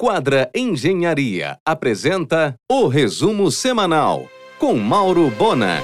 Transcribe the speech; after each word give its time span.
Quadra 0.00 0.48
Engenharia 0.54 1.58
apresenta 1.66 2.54
o 2.70 2.86
resumo 2.86 3.50
semanal 3.50 4.28
com 4.56 4.76
Mauro 4.76 5.28
Bona. 5.36 5.82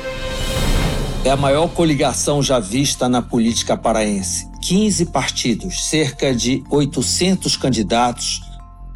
É 1.24 1.30
a 1.30 1.36
maior 1.36 1.66
coligação 1.66 2.40
já 2.40 2.60
vista 2.60 3.08
na 3.08 3.20
política 3.20 3.76
paraense. 3.76 4.48
15 4.62 5.06
partidos, 5.06 5.86
cerca 5.90 6.32
de 6.32 6.62
800 6.70 7.56
candidatos 7.56 8.40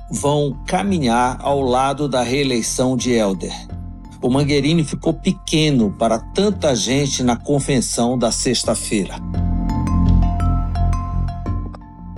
vão 0.09 0.57
caminhar 0.65 1.37
ao 1.41 1.63
lado 1.63 2.09
da 2.09 2.23
reeleição 2.23 2.97
de 2.97 3.11
Helder. 3.11 3.53
O 4.23 4.31
Mangueirini 4.31 4.85
ficou 4.85 5.13
pequeno 5.13 5.93
para 5.99 6.21
tanta 6.21 6.77
gente 6.77 7.25
na 7.25 7.35
convenção 7.35 8.17
da 8.17 8.31
sexta-feira. 8.31 9.17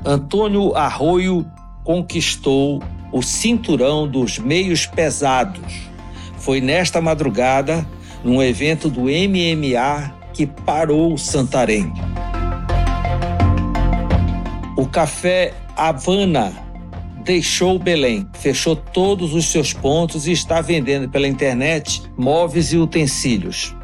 Antônio 0.04 0.76
Arroio 0.76 1.46
conquistou 1.90 2.80
o 3.10 3.20
cinturão 3.20 4.06
dos 4.06 4.38
meios 4.38 4.86
pesados. 4.86 5.90
Foi 6.38 6.60
nesta 6.60 7.00
madrugada, 7.00 7.84
num 8.22 8.40
evento 8.40 8.88
do 8.88 9.06
MMA, 9.06 10.14
que 10.32 10.46
parou 10.46 11.18
Santarém. 11.18 11.92
O 14.76 14.86
café 14.86 15.52
Havana 15.76 16.52
deixou 17.24 17.76
Belém, 17.76 18.24
fechou 18.34 18.76
todos 18.76 19.34
os 19.34 19.46
seus 19.46 19.72
pontos 19.72 20.28
e 20.28 20.32
está 20.32 20.60
vendendo 20.60 21.08
pela 21.08 21.26
internet 21.26 22.04
móveis 22.16 22.72
e 22.72 22.76
utensílios. 22.76 23.74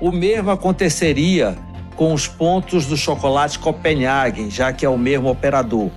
O 0.00 0.10
mesmo 0.10 0.50
aconteceria 0.50 1.56
com 1.94 2.12
os 2.12 2.26
pontos 2.26 2.86
do 2.86 2.96
chocolate 2.96 3.60
Copenhagen, 3.60 4.50
já 4.50 4.72
que 4.72 4.84
é 4.84 4.88
o 4.88 4.98
mesmo 4.98 5.30
operador. 5.30 5.92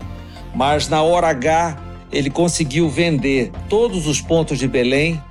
Mas 0.57 0.89
na 0.89 1.03
hora 1.03 1.27
H, 1.27 1.77
ele 2.11 2.31
conseguiu 2.31 2.89
vender 2.89 3.51
todos 3.69 4.07
os 4.07 4.19
pontos 4.19 4.57
de 4.57 4.67
Belém 4.67 5.21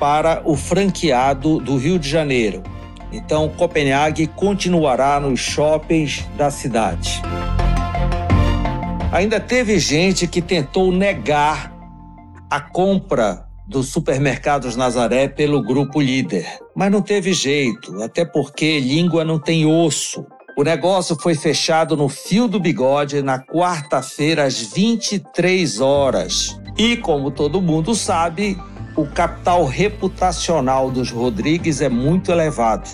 para 0.00 0.42
o 0.44 0.56
franqueado 0.56 1.60
do 1.60 1.76
Rio 1.76 1.96
de 1.96 2.08
Janeiro. 2.08 2.60
Então, 3.12 3.48
Copenhague 3.50 4.26
continuará 4.26 5.20
nos 5.20 5.38
shoppings 5.38 6.26
da 6.36 6.50
cidade. 6.50 7.22
Ainda 9.12 9.38
teve 9.38 9.78
gente 9.78 10.26
que 10.26 10.42
tentou 10.42 10.90
negar 10.90 11.72
a 12.50 12.60
compra 12.60 13.46
dos 13.68 13.90
supermercados 13.90 14.74
Nazaré 14.74 15.28
pelo 15.28 15.62
grupo 15.62 16.00
líder, 16.00 16.46
mas 16.74 16.90
não 16.90 17.00
teve 17.00 17.32
jeito, 17.32 18.02
até 18.02 18.24
porque 18.24 18.80
língua 18.80 19.24
não 19.24 19.38
tem 19.38 19.64
osso. 19.64 20.26
O 20.56 20.62
negócio 20.62 21.16
foi 21.20 21.34
fechado 21.34 21.96
no 21.96 22.08
fio 22.08 22.46
do 22.46 22.60
bigode 22.60 23.20
na 23.22 23.40
quarta-feira 23.40 24.44
às 24.44 24.60
23 24.60 25.80
horas. 25.80 26.56
E 26.78 26.96
como 26.96 27.32
todo 27.32 27.60
mundo 27.60 27.92
sabe, 27.92 28.56
o 28.96 29.04
capital 29.04 29.64
reputacional 29.64 30.92
dos 30.92 31.10
Rodrigues 31.10 31.80
é 31.80 31.88
muito 31.88 32.30
elevado. 32.30 32.88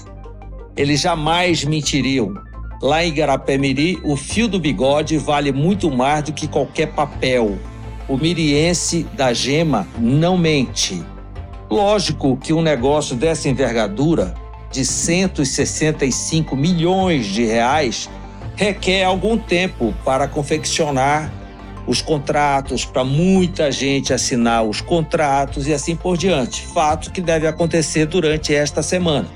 Eles 0.75 1.03
jamais 1.03 1.63
mentiriam. 1.63 2.33
Lá 2.81 3.05
em 3.05 3.13
Garapé-Miri, 3.13 4.01
o 4.05 4.17
fio 4.17 4.49
do 4.49 4.59
bigode 4.59 5.19
vale 5.19 5.53
muito 5.53 5.91
mais 5.91 6.25
do 6.25 6.33
que 6.33 6.49
qualquer 6.49 6.95
papel. 6.95 7.59
O 8.09 8.17
miriense 8.17 9.03
da 9.13 9.35
gema 9.35 9.87
não 9.99 10.39
mente. 10.39 11.05
Lógico 11.71 12.39
que 12.39 12.55
um 12.55 12.63
negócio 12.63 13.15
dessa 13.15 13.51
envergadura 13.51 14.35
de 14.71 14.85
165 14.85 16.57
milhões 16.57 17.27
de 17.27 17.45
reais 17.45 18.09
requer 18.57 19.05
algum 19.05 19.39
tempo 19.39 19.95
para 20.05 20.29
confeccionar 20.29 21.33
os 21.87 22.03
contratos, 22.03 22.85
para 22.85 23.03
muita 23.03 23.73
gente 23.73 24.13
assinar 24.13 24.63
os 24.63 24.81
contratos 24.81 25.67
e 25.67 25.73
assim 25.73 25.97
por 25.97 26.17
diante. 26.17 26.67
Fato 26.67 27.11
que 27.11 27.21
deve 27.21 27.47
acontecer 27.47 28.07
durante 28.07 28.55
esta 28.55 28.83
semana. 28.83 29.27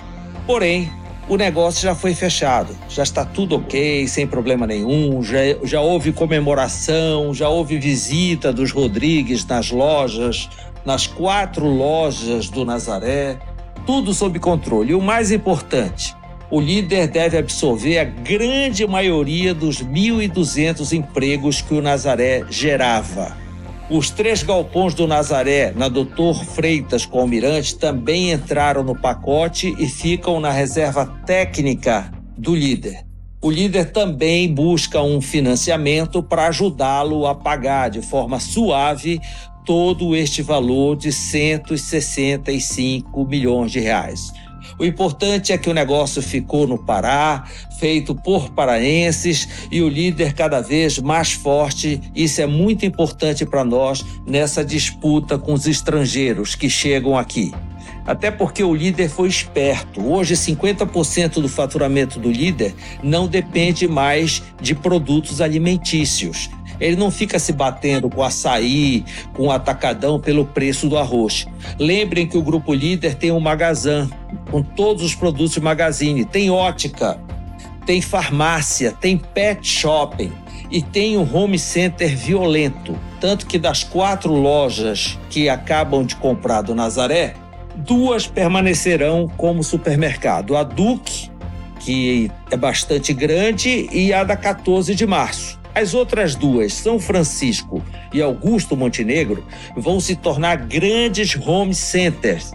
Porém, 0.47 0.93
o 1.27 1.37
negócio 1.37 1.83
já 1.83 1.95
foi 1.95 2.15
fechado, 2.15 2.77
já 2.89 3.03
está 3.03 3.25
tudo 3.25 3.56
ok, 3.56 4.06
sem 4.06 4.27
problema 4.27 4.67
nenhum, 4.67 5.23
já, 5.23 5.39
já 5.65 5.81
houve 5.81 6.12
comemoração, 6.12 7.33
já 7.33 7.49
houve 7.49 7.78
visita 7.78 8.53
dos 8.53 8.71
Rodrigues 8.71 9.44
nas 9.47 9.71
lojas, 9.71 10.50
nas 10.84 11.06
quatro 11.06 11.67
lojas 11.67 12.50
do 12.50 12.65
Nazaré 12.65 13.39
tudo 13.87 14.12
sob 14.15 14.39
controle. 14.39 14.93
E 14.93 14.95
o 14.95 15.00
mais 15.00 15.31
importante, 15.31 16.15
o 16.50 16.61
líder 16.61 17.09
deve 17.09 17.39
absorver 17.39 17.99
a 17.99 18.05
grande 18.05 18.87
maioria 18.87 19.55
dos 19.55 19.83
1.200 19.83 20.93
empregos 20.93 21.61
que 21.61 21.75
o 21.75 21.83
Nazaré 21.83 22.44
gerava. 22.50 23.37
Os 23.91 24.09
três 24.11 24.43
galpões 24.43 24.94
do 24.94 25.06
Nazaré, 25.06 25.73
na 25.77 25.89
Doutor 25.89 26.43
Freitas 26.44 27.05
com 27.05 27.21
Almirante, 27.21 27.77
também 27.77 28.33
entraram 28.33 28.83
no 28.83 28.94
pacote 28.94 29.75
e 29.78 29.87
ficam 29.87 30.41
na 30.41 30.50
reserva 30.50 31.06
técnica 31.27 32.11
do 32.37 32.55
líder. 32.55 33.05
O 33.43 33.50
líder 33.50 33.93
também 33.93 34.53
busca 34.53 35.03
um 35.03 35.21
financiamento 35.21 36.23
para 36.23 36.47
ajudá-lo 36.47 37.27
a 37.27 37.34
pagar 37.34 37.91
de 37.91 38.00
forma 38.00 38.41
suave 38.41 39.21
todo 39.64 40.14
este 40.14 40.42
valor 40.42 40.97
de 40.97 41.12
165 41.12 43.25
milhões 43.25 43.72
de 43.72 43.80
reais. 43.80 44.32
O 44.78 44.84
importante 44.84 45.52
é 45.52 45.58
que 45.58 45.70
o 45.70 45.75
negócio 45.75 46.20
ficou 46.20 46.66
no 46.66 46.76
Pará, 46.76 47.44
feito 47.78 48.14
por 48.14 48.50
paraenses 48.50 49.48
e 49.70 49.80
o 49.80 49.88
líder 49.88 50.32
cada 50.32 50.60
vez 50.60 50.98
mais 50.98 51.32
forte. 51.32 52.00
Isso 52.14 52.41
é 52.41 52.47
muito 52.47 52.84
importante 52.84 53.47
para 53.47 53.64
nós 53.64 54.04
nessa 54.26 54.64
disputa 54.64 55.38
com 55.38 55.52
os 55.52 55.66
estrangeiros 55.66 56.54
que 56.54 56.69
chegam 56.69 57.16
aqui. 57.16 57.52
Até 58.06 58.31
porque 58.31 58.62
o 58.62 58.75
líder 58.75 59.08
foi 59.08 59.28
esperto. 59.28 60.04
Hoje, 60.04 60.34
50% 60.34 61.41
do 61.41 61.48
faturamento 61.48 62.19
do 62.19 62.31
líder 62.31 62.75
não 63.02 63.26
depende 63.26 63.88
mais 63.88 64.42
de 64.60 64.75
produtos 64.75 65.41
alimentícios. 65.41 66.50
Ele 66.84 66.97
não 66.97 67.11
fica 67.11 67.39
se 67.39 67.50
batendo 67.50 68.11
com 68.11 68.22
açaí, 68.22 69.06
com 69.33 69.50
atacadão 69.50 70.21
pelo 70.21 70.45
preço 70.45 70.87
do 70.87 70.99
arroz. 70.99 71.47
Lembrem 71.78 72.27
que 72.27 72.37
o 72.37 72.43
grupo 72.43 72.75
líder 72.75 73.15
tem 73.15 73.33
um 73.33 73.41
magazã 73.41 74.06
com 74.50 74.62
todos 74.62 75.03
os 75.03 75.15
produtos 75.15 75.53
de 75.53 75.61
magazine, 75.62 76.27
tem 76.27 76.50
ótica, 76.50 77.19
tem 77.87 78.03
farmácia, 78.03 78.93
tem 78.93 79.17
pet 79.17 79.67
shopping 79.67 80.31
e 80.71 80.83
tem 80.83 81.17
um 81.17 81.27
home 81.34 81.59
center 81.59 82.15
violento. 82.15 82.94
Tanto 83.19 83.47
que 83.47 83.59
das 83.59 83.83
quatro 83.83 84.34
lojas 84.34 85.19
que 85.31 85.49
acabam 85.49 86.05
de 86.05 86.17
comprar 86.17 86.61
do 86.61 86.75
Nazaré, 86.75 87.33
duas 87.75 88.27
permanecerão 88.27 89.27
como 89.39 89.65
supermercado. 89.65 90.55
A 90.55 90.62
Duque, 90.62 91.31
que 91.81 92.31
é 92.50 92.59
bastante 92.59 93.15
grande, 93.15 93.89
e 93.91 94.12
a 94.12 94.23
da 94.23 94.37
14 94.37 94.94
de 94.94 95.06
março. 95.06 95.63
As 95.75 95.93
outras 95.93 96.37
duas, 96.37 96.73
São 96.73 97.01
Francisco 97.01 97.83
e 98.12 98.23
Augusto 98.23 98.77
Montenegro, 98.77 99.45
vão 99.77 99.99
se 99.99 100.15
tornar 100.15 100.57
grandes 100.57 101.37
home 101.37 101.75
centers 101.75 102.53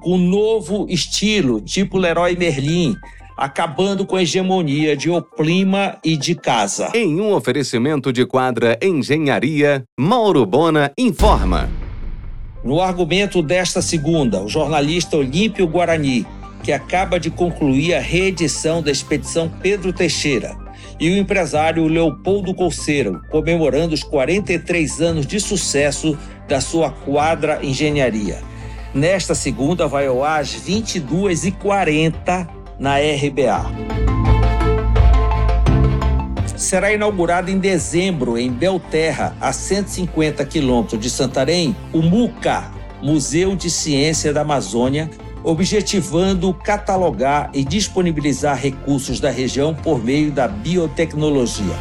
com 0.00 0.16
novo 0.16 0.86
estilo, 0.88 1.60
tipo 1.60 1.98
Leroy 1.98 2.36
Merlin, 2.36 2.96
acabando 3.36 4.06
com 4.06 4.16
a 4.16 4.22
hegemonia 4.22 4.96
de 4.96 5.10
Oplima 5.10 5.98
e 6.04 6.16
de 6.16 6.34
Casa. 6.34 6.90
Em 6.94 7.20
um 7.20 7.32
oferecimento 7.32 8.12
de 8.12 8.24
quadra 8.24 8.78
Engenharia, 8.82 9.84
Mauro 9.98 10.44
Bona 10.46 10.92
informa. 10.96 11.68
No 12.62 12.80
argumento 12.80 13.42
desta 13.42 13.80
segunda, 13.80 14.42
o 14.42 14.48
jornalista 14.48 15.16
Olímpio 15.16 15.66
Guarani, 15.66 16.26
que 16.62 16.72
acaba 16.72 17.18
de 17.18 17.30
concluir 17.30 17.94
a 17.94 18.00
reedição 18.00 18.82
da 18.82 18.90
expedição 18.90 19.50
Pedro 19.62 19.92
Teixeira, 19.92 20.54
e 21.00 21.10
o 21.10 21.16
empresário 21.16 21.88
Leopoldo 21.88 22.54
Colceiro, 22.54 23.22
comemorando 23.30 23.94
os 23.94 24.02
43 24.04 25.00
anos 25.00 25.26
de 25.26 25.40
sucesso 25.40 26.16
da 26.46 26.60
sua 26.60 26.90
quadra 26.90 27.58
engenharia. 27.64 28.38
Nesta 28.92 29.34
segunda 29.34 29.88
vai 29.88 30.06
ao 30.06 30.22
ar 30.22 30.40
às 30.40 30.54
22h40 30.54 32.46
na 32.78 32.96
RBA. 32.98 33.70
Será 36.56 36.92
inaugurado 36.92 37.50
em 37.50 37.58
dezembro 37.58 38.36
em 38.36 38.50
Belterra, 38.50 39.34
a 39.40 39.52
150 39.52 40.44
quilômetros 40.44 41.00
de 41.00 41.08
Santarém, 41.08 41.74
o 41.92 42.02
MUCA, 42.02 42.70
Museu 43.02 43.56
de 43.56 43.70
Ciência 43.70 44.30
da 44.32 44.42
Amazônia, 44.42 45.08
objetivando 45.42 46.52
catalogar 46.52 47.50
e 47.52 47.64
disponibilizar 47.64 48.56
recursos 48.56 49.18
da 49.20 49.30
região 49.30 49.74
por 49.74 50.02
meio 50.02 50.30
da 50.30 50.48
biotecnologia. 50.48 51.74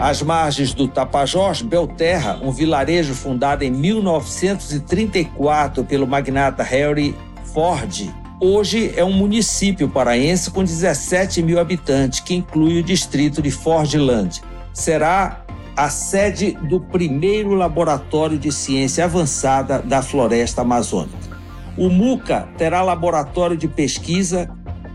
Às 0.00 0.22
margens 0.22 0.74
do 0.74 0.86
Tapajós, 0.86 1.62
Belterra, 1.62 2.38
um 2.42 2.50
vilarejo 2.50 3.14
fundado 3.14 3.64
em 3.64 3.70
1934 3.70 5.84
pelo 5.84 6.06
magnata 6.06 6.62
Harry 6.62 7.16
Ford, 7.52 8.10
hoje 8.40 8.92
é 8.96 9.04
um 9.04 9.12
município 9.12 9.88
paraense 9.88 10.50
com 10.50 10.62
17 10.62 11.42
mil 11.42 11.58
habitantes, 11.58 12.20
que 12.20 12.34
inclui 12.34 12.80
o 12.80 12.82
distrito 12.82 13.40
de 13.40 13.50
Fordland. 13.50 14.42
Será 14.74 15.43
a 15.76 15.88
sede 15.88 16.52
do 16.68 16.80
primeiro 16.80 17.54
laboratório 17.54 18.38
de 18.38 18.52
ciência 18.52 19.04
avançada 19.04 19.80
da 19.80 20.02
floresta 20.02 20.62
amazônica. 20.62 21.34
O 21.76 21.88
MUCA 21.88 22.48
terá 22.56 22.82
laboratório 22.82 23.56
de 23.56 23.66
pesquisa 23.66 24.48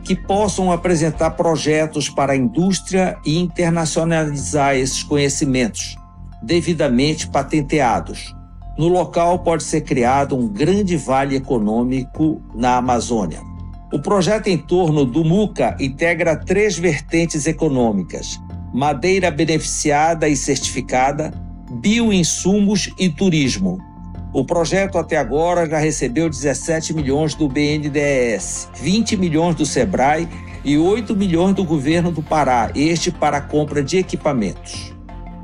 que 0.03 0.15
possam 0.15 0.71
apresentar 0.71 1.31
projetos 1.31 2.09
para 2.09 2.33
a 2.33 2.37
indústria 2.37 3.17
e 3.25 3.37
internacionalizar 3.37 4.75
esses 4.75 5.03
conhecimentos, 5.03 5.97
devidamente 6.41 7.27
patenteados. 7.27 8.33
No 8.77 8.87
local 8.87 9.39
pode 9.39 9.63
ser 9.63 9.81
criado 9.81 10.37
um 10.37 10.47
grande 10.47 10.95
vale 10.95 11.35
econômico 11.35 12.41
na 12.55 12.77
Amazônia. 12.77 13.41
O 13.91 13.99
projeto 13.99 14.47
em 14.47 14.57
torno 14.57 15.03
do 15.03 15.25
MUCA 15.25 15.75
integra 15.79 16.37
três 16.37 16.77
vertentes 16.77 17.45
econômicas: 17.45 18.39
madeira 18.73 19.31
beneficiada 19.31 20.27
e 20.27 20.35
certificada, 20.35 21.33
bioinsumos 21.69 22.89
e 22.97 23.09
turismo. 23.09 23.79
O 24.31 24.45
projeto 24.45 24.97
até 24.99 25.17
agora 25.17 25.67
já 25.67 25.79
recebeu 25.79 26.29
17 26.29 26.93
milhões 26.93 27.33
do 27.33 27.47
BNDES, 27.47 28.69
20 28.79 29.17
milhões 29.17 29.55
do 29.55 29.65
SEBRAE 29.65 30.27
e 30.63 30.77
8 30.77 31.15
milhões 31.15 31.55
do 31.55 31.63
governo 31.63 32.11
do 32.11 32.21
Pará, 32.21 32.69
este 32.75 33.11
para 33.11 33.37
a 33.37 33.41
compra 33.41 33.81
de 33.81 33.97
equipamentos. 33.97 34.93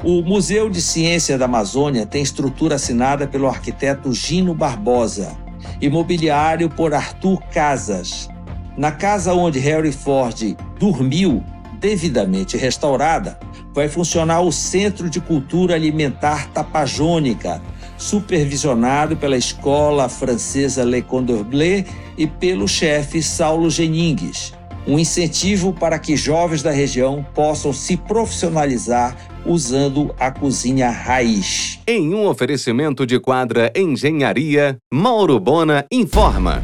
O 0.03 0.21
Museu 0.21 0.69
de 0.69 0.83
Ciência 0.83 1.35
da 1.35 1.45
Amazônia 1.45 2.05
tem 2.05 2.21
estrutura 2.21 2.75
assinada 2.75 3.25
pelo 3.25 3.47
arquiteto 3.47 4.13
Gino 4.13 4.53
Barbosa, 4.53 5.35
imobiliário 5.81 6.69
por 6.69 6.93
Arthur 6.93 7.41
Casas. 7.51 8.29
Na 8.77 8.91
casa 8.91 9.33
onde 9.33 9.57
Harry 9.57 9.91
Ford 9.91 10.55
dormiu, 10.77 11.43
devidamente 11.85 12.57
restaurada, 12.57 13.37
vai 13.71 13.87
funcionar 13.87 14.41
o 14.41 14.51
Centro 14.51 15.07
de 15.07 15.21
Cultura 15.21 15.75
Alimentar 15.75 16.49
Tapajônica, 16.49 17.61
supervisionado 17.95 19.15
pela 19.15 19.37
escola 19.37 20.09
francesa 20.09 20.83
Le 20.83 21.03
Condorblé 21.03 21.85
e 22.17 22.25
pelo 22.25 22.67
chefe 22.67 23.21
Saulo 23.21 23.69
Geningues. 23.69 24.51
Um 24.87 24.97
incentivo 24.97 25.73
para 25.73 25.99
que 25.99 26.17
jovens 26.17 26.63
da 26.63 26.71
região 26.71 27.23
possam 27.35 27.71
se 27.71 27.95
profissionalizar 27.95 29.15
usando 29.45 30.13
a 30.19 30.31
cozinha 30.31 30.89
raiz. 30.89 31.79
Em 31.85 32.15
um 32.15 32.27
oferecimento 32.27 33.05
de 33.05 33.19
quadra 33.19 33.71
Engenharia, 33.75 34.77
Mauro 34.91 35.39
Bona 35.39 35.85
informa. 35.91 36.63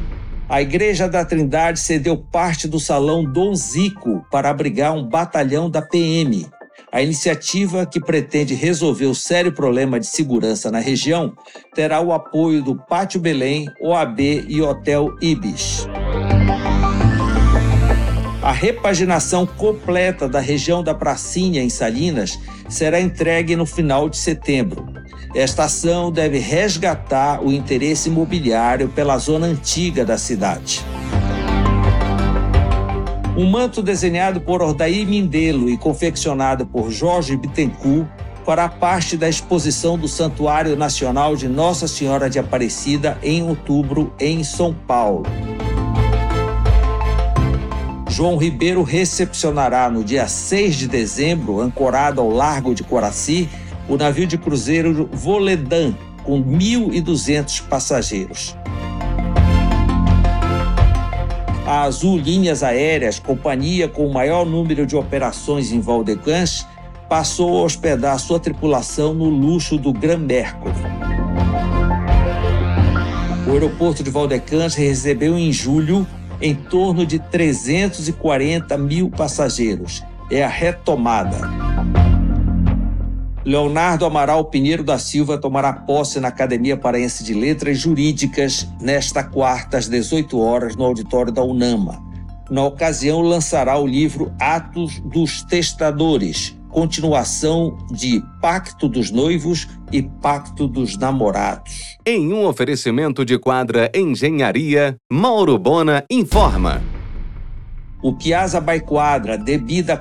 A 0.51 0.61
Igreja 0.61 1.07
da 1.07 1.23
Trindade 1.23 1.79
cedeu 1.79 2.17
parte 2.17 2.67
do 2.67 2.77
salão 2.77 3.23
Dom 3.23 3.55
Zico 3.55 4.25
para 4.29 4.49
abrigar 4.49 4.93
um 4.93 5.07
batalhão 5.07 5.69
da 5.69 5.81
PM. 5.81 6.45
A 6.91 7.01
iniciativa, 7.01 7.85
que 7.85 8.01
pretende 8.01 8.53
resolver 8.53 9.05
o 9.05 9.15
sério 9.15 9.53
problema 9.53 9.97
de 9.97 10.07
segurança 10.07 10.69
na 10.69 10.79
região, 10.79 11.33
terá 11.73 12.01
o 12.01 12.11
apoio 12.11 12.61
do 12.61 12.75
Pátio 12.75 13.17
Belém, 13.17 13.65
OAB 13.79 14.19
e 14.19 14.61
Hotel 14.61 15.15
Ibis. 15.21 15.87
A 18.43 18.51
repaginação 18.51 19.47
completa 19.47 20.27
da 20.27 20.41
região 20.41 20.83
da 20.83 20.93
Pracinha, 20.93 21.63
em 21.63 21.69
Salinas, 21.69 22.37
será 22.67 22.99
entregue 22.99 23.55
no 23.55 23.65
final 23.65 24.09
de 24.09 24.17
setembro. 24.17 24.90
Esta 25.33 25.63
ação 25.63 26.11
deve 26.11 26.39
resgatar 26.39 27.41
o 27.41 27.51
interesse 27.51 28.09
imobiliário 28.09 28.89
pela 28.89 29.17
zona 29.17 29.47
antiga 29.47 30.03
da 30.03 30.17
cidade. 30.17 30.83
Um 33.37 33.49
manto 33.49 33.81
desenhado 33.81 34.41
por 34.41 34.61
Ordaí 34.61 35.05
Mindelo 35.05 35.69
e 35.69 35.77
confeccionado 35.77 36.65
por 36.65 36.91
Jorge 36.91 37.37
Bittencourt 37.37 38.07
fará 38.45 38.67
parte 38.67 39.15
da 39.15 39.29
exposição 39.29 39.97
do 39.97 40.07
Santuário 40.07 40.75
Nacional 40.75 41.35
de 41.35 41.47
Nossa 41.47 41.87
Senhora 41.87 42.29
de 42.29 42.37
Aparecida 42.37 43.17
em 43.23 43.41
outubro 43.41 44.13
em 44.19 44.43
São 44.43 44.73
Paulo. 44.73 45.23
João 48.09 48.35
Ribeiro 48.35 48.83
recepcionará 48.83 49.89
no 49.89 50.03
dia 50.03 50.27
6 50.27 50.75
de 50.75 50.87
dezembro, 50.89 51.61
ancorado 51.61 52.19
ao 52.19 52.29
Largo 52.29 52.75
de 52.75 52.83
Coraci, 52.83 53.47
o 53.91 53.97
navio 53.97 54.25
de 54.25 54.37
cruzeiro 54.37 55.09
Voledan, 55.11 55.93
com 56.23 56.41
1.200 56.41 57.61
passageiros. 57.67 58.55
A 61.67 61.81
Azul 61.81 62.17
Linhas 62.17 62.63
Aéreas, 62.63 63.19
companhia 63.19 63.89
com 63.89 64.07
o 64.07 64.13
maior 64.13 64.45
número 64.45 64.87
de 64.87 64.95
operações 64.95 65.73
em 65.73 65.81
Valdecans, 65.81 66.65
passou 67.09 67.57
a 67.57 67.63
hospedar 67.63 68.17
sua 68.17 68.39
tripulação 68.39 69.13
no 69.13 69.25
luxo 69.25 69.77
do 69.77 69.91
Gran 69.91 70.19
Mercury. 70.19 70.73
O 73.45 73.51
aeroporto 73.51 74.01
de 74.01 74.09
Valdecans 74.09 74.73
recebeu 74.73 75.37
em 75.37 75.51
julho 75.51 76.07
em 76.41 76.55
torno 76.55 77.05
de 77.05 77.19
340 77.19 78.77
mil 78.77 79.09
passageiros. 79.09 80.01
É 80.29 80.45
a 80.45 80.47
retomada. 80.47 81.70
Leonardo 83.43 84.05
Amaral 84.05 84.45
Pinheiro 84.45 84.83
da 84.83 84.99
Silva 84.99 85.37
tomará 85.37 85.73
posse 85.73 86.19
na 86.19 86.27
Academia 86.27 86.77
Paraense 86.77 87.23
de 87.23 87.33
Letras 87.33 87.79
Jurídicas 87.79 88.67
nesta 88.79 89.23
quarta, 89.23 89.77
às 89.77 89.87
18 89.87 90.39
horas, 90.39 90.75
no 90.75 90.83
auditório 90.83 91.31
da 91.31 91.43
UNAMA. 91.43 91.99
Na 92.51 92.63
ocasião, 92.63 93.21
lançará 93.21 93.79
o 93.79 93.87
livro 93.87 94.31
Atos 94.39 94.99
dos 94.99 95.41
Testadores, 95.41 96.55
continuação 96.69 97.77
de 97.89 98.21
Pacto 98.39 98.87
dos 98.87 99.09
Noivos 99.09 99.67
e 99.91 100.03
Pacto 100.03 100.67
dos 100.67 100.95
Namorados. 100.97 101.97
Em 102.05 102.31
um 102.31 102.45
oferecimento 102.45 103.25
de 103.25 103.39
quadra 103.39 103.89
Engenharia, 103.95 104.97
Mauro 105.11 105.57
Bona 105.57 106.03
informa. 106.11 106.81
O 108.03 108.11
Piazza 108.11 108.59
by 108.59 108.79
Quadra, 108.79 109.37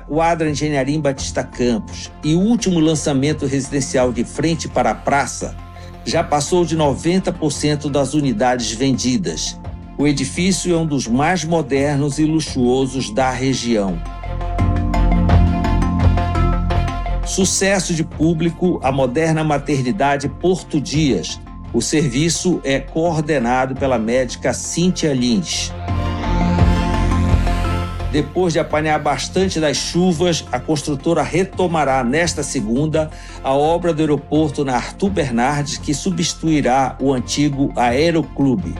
Quadra 0.07 0.49
Engenharia 0.49 0.95
em 0.95 0.99
Batista 0.99 1.43
Campos 1.43 2.11
e 2.23 2.33
último 2.33 2.79
lançamento 2.79 3.45
residencial 3.45 4.11
de 4.11 4.23
frente 4.23 4.67
para 4.67 4.89
a 4.89 4.95
praça 4.95 5.55
já 6.03 6.23
passou 6.23 6.65
de 6.65 6.75
90% 6.75 7.91
das 7.91 8.15
unidades 8.15 8.71
vendidas. 8.71 9.55
O 9.99 10.07
edifício 10.07 10.73
é 10.73 10.77
um 10.77 10.85
dos 10.85 11.05
mais 11.05 11.43
modernos 11.43 12.17
e 12.17 12.25
luxuosos 12.25 13.11
da 13.11 13.29
região. 13.29 14.01
Sucesso 17.23 17.93
de 17.93 18.03
público, 18.03 18.79
a 18.81 18.91
moderna 18.91 19.43
maternidade 19.43 20.27
Porto 20.27 20.81
Dias. 20.81 21.39
O 21.71 21.81
serviço 21.81 22.59
é 22.63 22.79
coordenado 22.79 23.75
pela 23.75 23.99
médica 23.99 24.53
Cíntia 24.53 25.13
Lins. 25.13 25.71
Depois 28.11 28.51
de 28.51 28.59
apanhar 28.59 28.99
bastante 28.99 29.57
das 29.57 29.77
chuvas, 29.77 30.45
a 30.51 30.59
construtora 30.59 31.23
retomará 31.23 32.03
nesta 32.03 32.43
segunda 32.43 33.09
a 33.41 33.53
obra 33.53 33.93
do 33.93 34.01
aeroporto 34.01 34.65
na 34.65 34.75
Arthur 34.75 35.09
Bernardes, 35.09 35.77
que 35.77 35.93
substituirá 35.93 36.97
o 36.99 37.13
antigo 37.13 37.71
Aeroclube. 37.73 38.75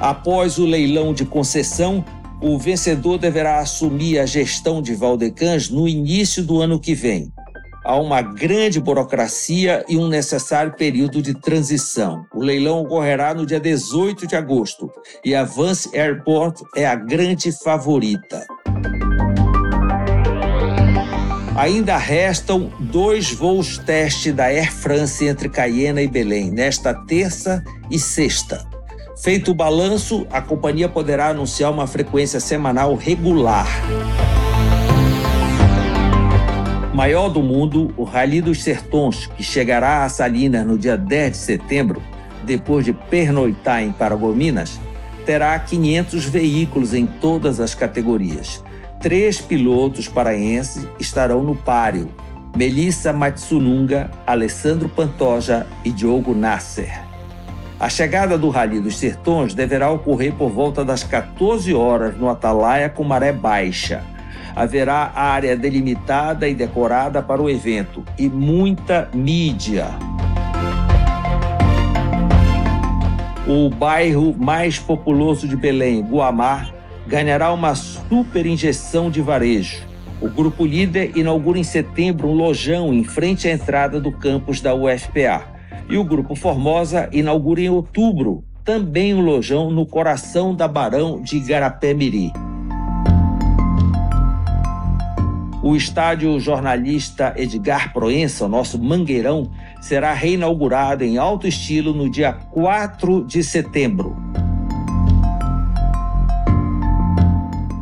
Após 0.00 0.56
o 0.56 0.64
leilão 0.64 1.12
de 1.12 1.24
concessão, 1.24 2.04
o 2.40 2.56
vencedor 2.56 3.18
deverá 3.18 3.58
assumir 3.58 4.18
a 4.18 4.24
gestão 4.24 4.80
de 4.80 4.94
Valdecans 4.94 5.68
no 5.68 5.88
início 5.88 6.42
do 6.44 6.60
ano 6.60 6.78
que 6.78 6.94
vem. 6.94 7.32
Há 7.82 7.96
uma 7.96 8.20
grande 8.20 8.78
burocracia 8.78 9.84
e 9.88 9.96
um 9.96 10.06
necessário 10.06 10.72
período 10.72 11.22
de 11.22 11.32
transição. 11.32 12.26
O 12.34 12.42
leilão 12.42 12.82
ocorrerá 12.82 13.32
no 13.32 13.46
dia 13.46 13.58
18 13.58 14.26
de 14.26 14.36
agosto 14.36 14.90
e 15.24 15.34
a 15.34 15.44
Vance 15.44 15.96
Airport 15.96 16.60
é 16.76 16.86
a 16.86 16.94
grande 16.94 17.50
favorita. 17.52 18.46
Ainda 21.56 21.96
restam 21.96 22.70
dois 22.78 23.32
voos 23.32 23.78
teste 23.78 24.30
da 24.30 24.44
Air 24.44 24.72
France 24.72 25.26
entre 25.26 25.48
Cayena 25.48 26.02
e 26.02 26.08
Belém, 26.08 26.50
nesta 26.50 26.94
terça 26.94 27.64
e 27.90 27.98
sexta. 27.98 28.66
Feito 29.22 29.50
o 29.50 29.54
balanço, 29.54 30.26
a 30.30 30.40
companhia 30.40 30.88
poderá 30.88 31.28
anunciar 31.28 31.70
uma 31.70 31.86
frequência 31.86 32.40
semanal 32.40 32.94
regular. 32.94 33.66
Maior 37.00 37.30
do 37.30 37.42
mundo, 37.42 37.94
o 37.96 38.04
Rally 38.04 38.42
dos 38.42 38.62
Sertões, 38.62 39.24
que 39.24 39.42
chegará 39.42 40.04
a 40.04 40.08
Salinas 40.10 40.66
no 40.66 40.76
dia 40.76 40.98
10 40.98 41.32
de 41.32 41.38
setembro, 41.38 42.02
depois 42.44 42.84
de 42.84 42.92
pernoitar 42.92 43.82
em 43.82 43.90
Paragominas, 43.90 44.78
terá 45.24 45.58
500 45.58 46.26
veículos 46.26 46.92
em 46.92 47.06
todas 47.06 47.58
as 47.58 47.74
categorias. 47.74 48.62
Três 49.00 49.40
pilotos 49.40 50.08
paraenses 50.08 50.86
estarão 50.98 51.42
no 51.42 51.56
páreo: 51.56 52.10
Melissa 52.54 53.14
Matsununga, 53.14 54.10
Alessandro 54.26 54.86
Pantoja 54.86 55.66
e 55.82 55.90
Diogo 55.90 56.34
Nasser. 56.34 57.00
A 57.80 57.88
chegada 57.88 58.36
do 58.36 58.50
Rally 58.50 58.78
dos 58.78 58.98
Sertões 58.98 59.54
deverá 59.54 59.90
ocorrer 59.90 60.34
por 60.34 60.50
volta 60.50 60.84
das 60.84 61.02
14 61.02 61.72
horas 61.72 62.14
no 62.18 62.28
Atalaia 62.28 62.90
com 62.90 63.04
maré 63.04 63.32
baixa. 63.32 64.04
Haverá 64.54 65.12
área 65.14 65.56
delimitada 65.56 66.48
e 66.48 66.54
decorada 66.54 67.22
para 67.22 67.40
o 67.40 67.48
evento 67.48 68.04
e 68.18 68.28
muita 68.28 69.08
mídia. 69.14 69.86
O 73.46 73.68
bairro 73.68 74.34
mais 74.38 74.78
populoso 74.78 75.48
de 75.48 75.56
Belém, 75.56 76.02
Guamar, 76.02 76.72
ganhará 77.06 77.52
uma 77.52 77.74
super 77.74 78.46
injeção 78.46 79.10
de 79.10 79.20
varejo. 79.20 79.84
O 80.20 80.28
grupo 80.28 80.66
líder 80.66 81.16
inaugura 81.16 81.58
em 81.58 81.64
setembro 81.64 82.28
um 82.28 82.34
lojão 82.34 82.92
em 82.92 83.02
frente 83.02 83.48
à 83.48 83.52
entrada 83.52 83.98
do 83.98 84.12
campus 84.12 84.60
da 84.60 84.74
UFPA. 84.74 85.42
E 85.88 85.96
o 85.96 86.04
grupo 86.04 86.36
Formosa 86.36 87.08
inaugura 87.10 87.60
em 87.62 87.70
outubro 87.70 88.44
também 88.64 89.14
um 89.14 89.20
lojão 89.20 89.70
no 89.70 89.84
coração 89.86 90.54
da 90.54 90.68
Barão 90.68 91.20
de 91.20 91.38
Igarapé-Miri. 91.38 92.32
O 95.70 95.76
estádio 95.76 96.40
jornalista 96.40 97.32
Edgar 97.36 97.92
Proença, 97.92 98.48
nosso 98.48 98.76
Mangueirão, 98.76 99.52
será 99.80 100.12
reinaugurado 100.12 101.04
em 101.04 101.16
alto 101.16 101.46
estilo 101.46 101.94
no 101.94 102.10
dia 102.10 102.32
4 102.32 103.24
de 103.24 103.40
setembro. 103.44 104.16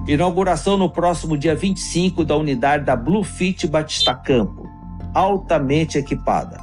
Inauguração 0.07 0.77
no 0.77 0.91
próximo 0.91 1.39
dia 1.39 1.55
25 1.55 2.27
da 2.27 2.37
unidade 2.37 2.85
da 2.85 2.95
Bluefit 2.95 3.67
Batista 3.67 4.15
Campo, 4.15 4.69
altamente 5.15 5.97
equipada. 5.97 6.59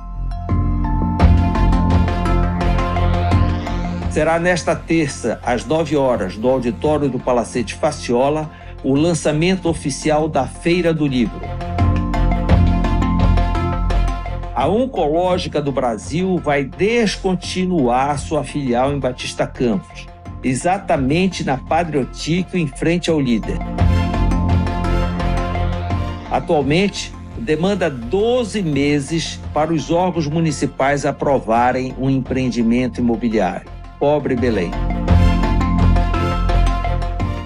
Será 4.11 4.37
nesta 4.37 4.75
terça, 4.75 5.39
às 5.43 5.65
9 5.65 5.97
horas, 5.97 6.37
no 6.37 6.49
auditório 6.49 7.09
do 7.09 7.17
Palacete 7.19 7.73
Faciola, 7.73 8.49
o 8.85 8.95
lançamento 8.95 9.67
oficial 9.67 10.29
da 10.29 10.47
Feira 10.47 10.93
do 10.93 11.05
Livro. 11.05 11.41
A 14.55 14.67
Oncológica 14.69 15.61
do 15.61 15.73
Brasil 15.73 16.37
vai 16.37 16.63
descontinuar 16.63 18.17
sua 18.17 18.45
filial 18.45 18.93
em 18.93 18.99
Batista 18.99 19.45
Campos 19.45 20.07
exatamente 20.45 21.43
na 21.43 21.57
Padre 21.57 21.97
Otíquio, 21.97 22.59
em 22.59 22.67
frente 22.67 23.09
ao 23.09 23.19
líder. 23.19 23.57
Atualmente, 26.29 27.11
demanda 27.39 27.89
12 27.89 28.61
meses 28.61 29.39
para 29.53 29.73
os 29.73 29.89
órgãos 29.89 30.27
municipais 30.27 31.05
aprovarem 31.05 31.95
um 31.97 32.09
empreendimento 32.09 32.99
imobiliário. 32.99 33.67
Pobre 33.99 34.35
Belém. 34.35 34.71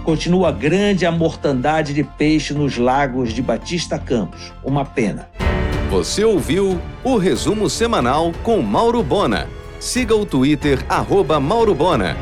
Continua 0.09 0.51
grande 0.51 1.05
a 1.05 1.11
mortandade 1.11 1.93
de 1.93 2.03
peixe 2.03 2.51
nos 2.51 2.77
lagos 2.77 3.31
de 3.31 3.43
Batista 3.43 3.99
Campos. 3.99 4.51
Uma 4.63 4.83
pena. 4.83 5.29
Você 5.91 6.23
ouviu 6.23 6.81
o 7.03 7.15
resumo 7.17 7.69
semanal 7.69 8.31
com 8.41 8.59
Mauro 8.59 9.03
Bona. 9.03 9.47
Siga 9.79 10.15
o 10.15 10.25
Twitter, 10.25 10.83
arroba 10.89 11.39
Mauro 11.39 11.75
Bona. 11.75 12.17